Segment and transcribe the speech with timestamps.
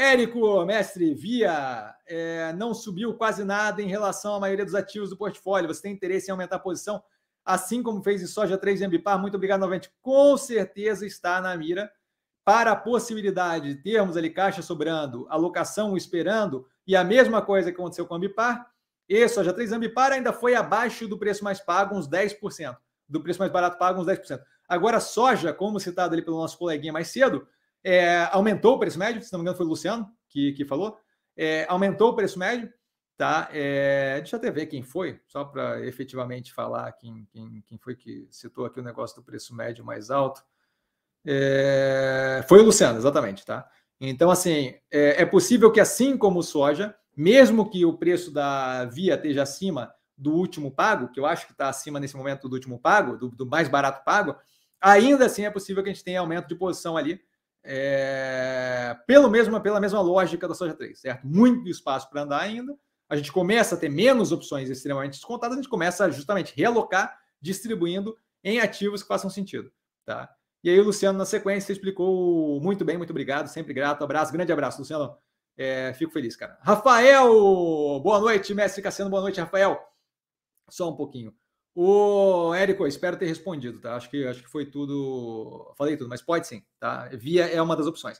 [0.00, 5.16] Érico, mestre, via é, não subiu quase nada em relação à maioria dos ativos do
[5.16, 5.68] portfólio.
[5.68, 7.02] Você tem interesse em aumentar a posição,
[7.44, 9.20] assim como fez em soja 3 e Ambipar?
[9.20, 9.92] Muito obrigado novamente.
[10.00, 11.92] Com certeza está na mira
[12.42, 17.78] para a possibilidade de termos ali caixa sobrando, alocação esperando, e a mesma coisa que
[17.78, 18.70] aconteceu com a Ambipar,
[19.06, 22.74] e soja 3 Ambipar ainda foi abaixo do preço mais pago, uns 10%.
[23.06, 24.40] Do preço mais barato pago, uns 10%.
[24.66, 27.46] Agora, soja, como citado ali pelo nosso coleguinha mais cedo,
[27.84, 30.96] é, aumentou o preço médio, se não me engano foi o Luciano que, que falou,
[31.36, 32.72] é, aumentou o preço médio,
[33.16, 33.48] tá?
[33.52, 37.94] É, deixa eu até ver quem foi, só para efetivamente falar quem, quem, quem foi
[37.94, 40.42] que citou aqui o negócio do preço médio mais alto.
[41.24, 43.68] É, foi o Luciano, exatamente, tá?
[44.00, 49.14] Então, assim, é, é, possível que, assim como soja, mesmo que o preço da via
[49.14, 52.78] esteja acima do último pago, que eu acho que está acima nesse momento do último
[52.78, 54.36] pago, do, do, mais barato pago,
[54.80, 57.20] ainda assim é possível que a gente tenha aumento de posição ali,
[57.62, 61.26] é, pelo mesmo, pela mesma lógica da soja 3, certo?
[61.26, 62.76] Muito espaço para andar ainda.
[63.08, 67.18] A gente começa a ter menos opções extremamente descontadas, a gente começa justamente a realocar,
[67.40, 69.70] distribuindo em ativos que façam sentido,
[70.04, 70.32] tá?
[70.62, 74.04] E aí o Luciano, na sequência, explicou muito bem, muito obrigado, sempre grato.
[74.04, 75.16] Abraço, grande abraço, Luciano.
[75.56, 76.58] É, fico feliz, cara.
[76.60, 77.28] Rafael,
[78.00, 79.78] boa noite, mestre Cassiano, boa noite, Rafael.
[80.68, 81.34] Só um pouquinho.
[81.82, 83.96] O Érico, espero ter respondido, tá?
[83.96, 85.72] Acho que, acho que foi tudo.
[85.78, 87.08] Falei tudo, mas pode sim, tá?
[87.14, 88.18] Via é uma das opções.